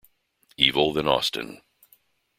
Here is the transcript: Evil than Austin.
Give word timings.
Evil 0.57 0.93
than 0.93 1.07
Austin. 1.07 1.61